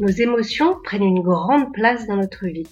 Nos 0.00 0.08
émotions 0.08 0.76
prennent 0.84 1.02
une 1.02 1.22
grande 1.22 1.72
place 1.72 2.06
dans 2.06 2.14
notre 2.14 2.46
vie. 2.46 2.68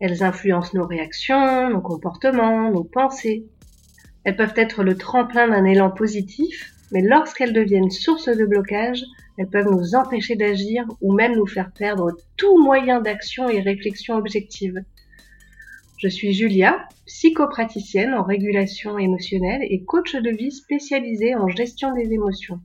Elles 0.00 0.24
influencent 0.24 0.72
nos 0.74 0.84
réactions, 0.84 1.70
nos 1.70 1.80
comportements, 1.80 2.72
nos 2.72 2.82
pensées. 2.82 3.44
Elles 4.24 4.34
peuvent 4.34 4.52
être 4.56 4.82
le 4.82 4.96
tremplin 4.96 5.46
d'un 5.46 5.64
élan 5.64 5.90
positif, 5.90 6.72
mais 6.90 7.02
lorsqu'elles 7.02 7.52
deviennent 7.52 7.92
source 7.92 8.28
de 8.28 8.44
blocage, 8.44 9.04
elles 9.38 9.46
peuvent 9.46 9.70
nous 9.70 9.94
empêcher 9.94 10.34
d'agir 10.34 10.84
ou 11.00 11.12
même 11.12 11.36
nous 11.36 11.46
faire 11.46 11.70
perdre 11.70 12.16
tout 12.36 12.58
moyen 12.60 13.00
d'action 13.00 13.48
et 13.48 13.60
réflexion 13.60 14.16
objective. 14.16 14.82
Je 15.98 16.08
suis 16.08 16.32
Julia, 16.32 16.88
psychopraticienne 17.06 18.12
en 18.12 18.24
régulation 18.24 18.98
émotionnelle 18.98 19.62
et 19.62 19.84
coach 19.84 20.16
de 20.16 20.30
vie 20.30 20.50
spécialisée 20.50 21.36
en 21.36 21.46
gestion 21.46 21.94
des 21.94 22.12
émotions. 22.12 22.58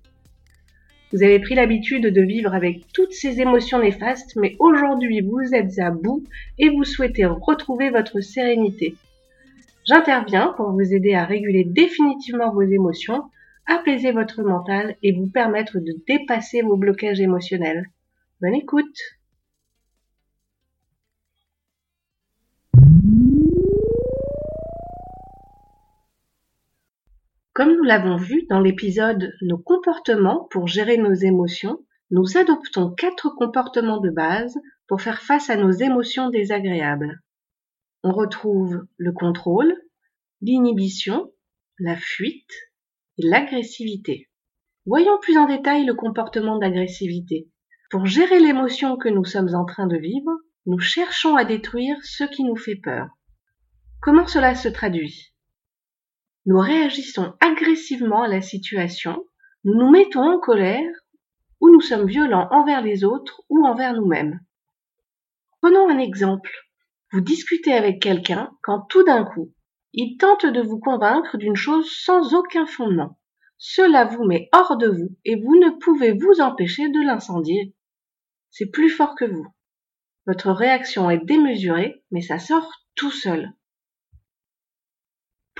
Vous 1.13 1.23
avez 1.23 1.39
pris 1.39 1.55
l'habitude 1.55 2.07
de 2.07 2.21
vivre 2.21 2.53
avec 2.53 2.85
toutes 2.93 3.11
ces 3.11 3.41
émotions 3.41 3.79
néfastes, 3.79 4.35
mais 4.38 4.55
aujourd'hui 4.59 5.21
vous 5.21 5.53
êtes 5.53 5.77
à 5.79 5.91
bout 5.91 6.23
et 6.57 6.69
vous 6.69 6.85
souhaitez 6.85 7.25
retrouver 7.25 7.89
votre 7.89 8.21
sérénité. 8.21 8.95
J'interviens 9.85 10.53
pour 10.55 10.71
vous 10.71 10.93
aider 10.93 11.13
à 11.13 11.25
réguler 11.25 11.66
définitivement 11.66 12.53
vos 12.53 12.61
émotions, 12.61 13.23
apaiser 13.67 14.11
votre 14.11 14.41
mental 14.41 14.95
et 15.03 15.11
vous 15.11 15.27
permettre 15.27 15.79
de 15.79 15.93
dépasser 16.07 16.61
vos 16.61 16.77
blocages 16.77 17.19
émotionnels. 17.19 17.88
Bonne 18.41 18.55
écoute 18.55 18.97
Comme 27.53 27.75
nous 27.75 27.83
l'avons 27.83 28.15
vu 28.15 28.45
dans 28.49 28.61
l'épisode 28.61 29.33
Nos 29.41 29.57
comportements 29.57 30.47
pour 30.51 30.67
gérer 30.67 30.97
nos 30.97 31.13
émotions, 31.13 31.85
nous 32.09 32.37
adoptons 32.37 32.91
quatre 32.91 33.29
comportements 33.29 33.99
de 33.99 34.09
base 34.09 34.57
pour 34.88 35.02
faire 35.02 35.21
face 35.21 35.49
à 35.49 35.58
nos 35.58 35.71
émotions 35.71 36.30
désagréables. 36.30 37.21
On 38.03 38.13
retrouve 38.13 38.88
le 38.95 39.11
contrôle, 39.11 39.75
l'inhibition, 40.41 41.33
la 41.77 41.97
fuite 41.97 42.53
et 43.17 43.27
l'agressivité. 43.27 44.30
Voyons 44.86 45.19
plus 45.21 45.38
en 45.38 45.45
détail 45.45 45.83
le 45.83 45.93
comportement 45.93 46.58
d'agressivité. 46.58 47.49
Pour 47.89 48.05
gérer 48.05 48.39
l'émotion 48.39 48.95
que 48.95 49.09
nous 49.09 49.25
sommes 49.25 49.53
en 49.55 49.65
train 49.65 49.88
de 49.88 49.97
vivre, 49.97 50.31
nous 50.67 50.80
cherchons 50.80 51.36
à 51.36 51.43
détruire 51.43 51.97
ce 52.03 52.23
qui 52.23 52.45
nous 52.45 52.55
fait 52.55 52.77
peur. 52.77 53.09
Comment 54.02 54.25
cela 54.25 54.55
se 54.55 54.69
traduit? 54.69 55.30
Nous 56.45 56.59
réagissons 56.59 57.34
agressivement 57.39 58.23
à 58.23 58.28
la 58.28 58.42
situation, 58.42 59.23
nous 59.64 59.75
nous 59.75 59.92
mettons 59.92 60.22
en 60.22 60.39
colère 60.39 60.89
ou 61.59 61.70
nous 61.70 61.81
sommes 61.81 62.08
violents 62.08 62.48
envers 62.52 62.81
les 62.81 63.03
autres 63.03 63.42
ou 63.50 63.66
envers 63.66 63.94
nous-mêmes. 63.94 64.39
Prenons 65.61 65.89
un 65.89 66.00
exemple. 66.00 66.52
Vous 67.11 67.22
discutez 67.22 67.73
avec 67.73 68.02
quelqu'un 68.02 68.52
quand 68.64 68.81
tout 68.89 69.03
d'un 69.03 69.23
coup, 69.23 69.53
il 69.94 70.17
tente 70.17 70.45
de 70.45 70.61
vous 70.61 70.80
convaincre 70.80 71.38
d'une 71.38 71.56
chose 71.56 71.92
sans 71.92 72.33
aucun 72.33 72.66
fondement. 72.66 73.20
Cela 73.58 74.05
vous 74.05 74.23
met 74.23 74.50
hors 74.53 74.78
de 74.78 74.88
vous 74.88 75.16
et 75.23 75.36
vous 75.36 75.55
ne 75.58 75.70
pouvez 75.70 76.14
vous 76.14 76.42
empêcher 76.42 76.89
de 76.89 77.05
l'incendier. 77.05 77.76
C'est 78.50 78.72
plus 78.72 78.89
fort 78.89 79.14
que 79.16 79.26
vous. 79.26 79.45
Votre 80.26 80.52
réaction 80.52 81.11
est 81.11 81.23
démesurée, 81.23 82.03
mais 82.09 82.22
ça 82.22 82.39
sort 82.39 82.72
tout 82.95 83.11
seul. 83.11 83.53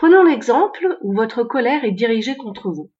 Prenons 0.02 0.24
l'exemple 0.24 0.98
où 1.04 1.14
votre 1.14 1.44
colère 1.44 1.86
est 1.86 1.92
dirigée 1.92 2.36
contre 2.36 2.72
vous. 2.72 2.92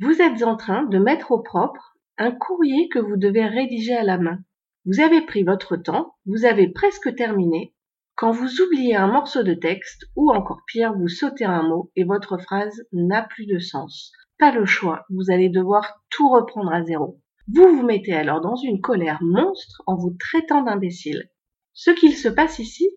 Vous 0.00 0.22
êtes 0.22 0.42
en 0.42 0.56
train 0.56 0.84
de 0.84 0.98
mettre 0.98 1.30
au 1.30 1.42
propre 1.42 1.98
un 2.16 2.30
courrier 2.30 2.88
que 2.88 2.98
vous 2.98 3.18
devez 3.18 3.44
rédiger 3.44 3.94
à 3.94 4.02
la 4.02 4.16
main. 4.16 4.38
Vous 4.86 5.00
avez 5.00 5.20
pris 5.20 5.42
votre 5.42 5.76
temps, 5.76 6.14
vous 6.24 6.46
avez 6.46 6.68
presque 6.68 7.14
terminé, 7.14 7.74
quand 8.14 8.30
vous 8.30 8.62
oubliez 8.62 8.96
un 8.96 9.08
morceau 9.08 9.42
de 9.42 9.52
texte, 9.52 10.06
ou 10.16 10.30
encore 10.30 10.62
pire, 10.66 10.94
vous 10.94 11.08
sautez 11.08 11.44
un 11.44 11.64
mot 11.64 11.90
et 11.96 12.04
votre 12.04 12.38
phrase 12.38 12.82
n'a 12.94 13.20
plus 13.20 13.44
de 13.44 13.58
sens. 13.58 14.10
Pas 14.38 14.50
le 14.50 14.64
choix, 14.64 15.04
vous 15.10 15.30
allez 15.30 15.50
devoir 15.50 16.00
tout 16.08 16.30
reprendre 16.30 16.72
à 16.72 16.82
zéro. 16.82 17.20
Vous 17.54 17.76
vous 17.76 17.84
mettez 17.84 18.14
alors 18.14 18.40
dans 18.40 18.56
une 18.56 18.80
colère 18.80 19.18
monstre 19.20 19.82
en 19.86 19.96
vous 19.96 20.16
traitant 20.18 20.62
d'imbécile. 20.62 21.28
Ce 21.74 21.90
qu'il 21.90 22.16
se 22.16 22.30
passe 22.30 22.58
ici, 22.58 22.88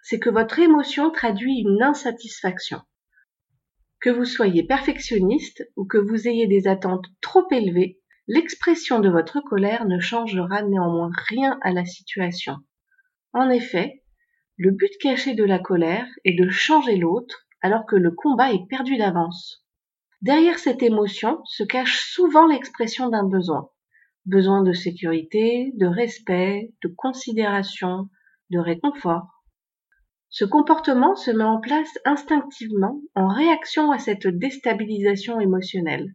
c'est 0.00 0.20
que 0.20 0.30
votre 0.30 0.60
émotion 0.60 1.10
traduit 1.10 1.58
une 1.66 1.82
insatisfaction. 1.82 2.80
Que 4.00 4.10
vous 4.10 4.24
soyez 4.24 4.62
perfectionniste 4.62 5.68
ou 5.76 5.84
que 5.84 5.98
vous 5.98 6.26
ayez 6.26 6.46
des 6.46 6.68
attentes 6.68 7.06
trop 7.20 7.46
élevées, 7.50 8.00
l'expression 8.26 9.00
de 9.00 9.10
votre 9.10 9.40
colère 9.40 9.84
ne 9.86 10.00
changera 10.00 10.62
néanmoins 10.62 11.10
rien 11.28 11.58
à 11.62 11.72
la 11.72 11.84
situation. 11.84 12.56
En 13.32 13.50
effet, 13.50 14.02
le 14.56 14.70
but 14.70 14.92
caché 15.00 15.34
de 15.34 15.44
la 15.44 15.58
colère 15.58 16.06
est 16.24 16.38
de 16.38 16.48
changer 16.48 16.96
l'autre 16.96 17.46
alors 17.60 17.86
que 17.86 17.96
le 17.96 18.10
combat 18.10 18.52
est 18.52 18.66
perdu 18.68 18.96
d'avance. 18.96 19.66
Derrière 20.22 20.58
cette 20.58 20.82
émotion 20.82 21.40
se 21.44 21.62
cache 21.62 22.10
souvent 22.12 22.46
l'expression 22.46 23.08
d'un 23.08 23.28
besoin. 23.28 23.70
Besoin 24.26 24.62
de 24.62 24.72
sécurité, 24.72 25.72
de 25.76 25.86
respect, 25.86 26.72
de 26.82 26.88
considération, 26.88 28.08
de 28.50 28.58
réconfort. 28.58 29.39
Ce 30.32 30.44
comportement 30.44 31.16
se 31.16 31.32
met 31.32 31.42
en 31.42 31.58
place 31.58 31.98
instinctivement 32.04 33.02
en 33.16 33.26
réaction 33.26 33.90
à 33.90 33.98
cette 33.98 34.28
déstabilisation 34.28 35.40
émotionnelle. 35.40 36.14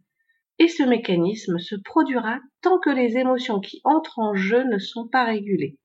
Et 0.58 0.68
ce 0.68 0.82
mécanisme 0.82 1.58
se 1.58 1.74
produira 1.74 2.38
tant 2.62 2.78
que 2.78 2.88
les 2.88 3.18
émotions 3.18 3.60
qui 3.60 3.82
entrent 3.84 4.18
en 4.18 4.34
jeu 4.34 4.64
ne 4.64 4.78
sont 4.78 5.06
pas 5.06 5.24
régulées. 5.24 5.78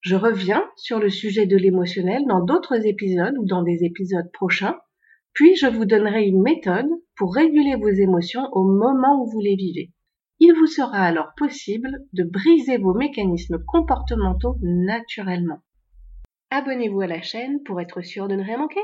Je 0.00 0.14
reviens 0.14 0.64
sur 0.76 1.00
le 1.00 1.10
sujet 1.10 1.46
de 1.46 1.56
l'émotionnel 1.56 2.24
dans 2.28 2.44
d'autres 2.44 2.86
épisodes 2.86 3.36
ou 3.36 3.46
dans 3.46 3.64
des 3.64 3.82
épisodes 3.82 4.30
prochains, 4.32 4.78
puis 5.32 5.56
je 5.56 5.66
vous 5.66 5.84
donnerai 5.84 6.24
une 6.26 6.42
méthode 6.42 6.88
pour 7.16 7.34
réguler 7.34 7.74
vos 7.74 7.88
émotions 7.88 8.48
au 8.52 8.62
moment 8.62 9.20
où 9.20 9.28
vous 9.28 9.40
les 9.40 9.56
vivez. 9.56 9.90
Il 10.38 10.54
vous 10.54 10.68
sera 10.68 10.98
alors 10.98 11.32
possible 11.36 11.90
de 12.12 12.22
briser 12.22 12.78
vos 12.78 12.94
mécanismes 12.94 13.58
comportementaux 13.66 14.56
naturellement 14.62 15.62
abonnez-vous 16.52 17.00
à 17.00 17.06
la 17.06 17.22
chaîne 17.22 17.62
pour 17.62 17.80
être 17.80 18.02
sûr 18.02 18.28
de 18.28 18.36
ne 18.36 18.44
rien 18.44 18.58
manquer. 18.58 18.80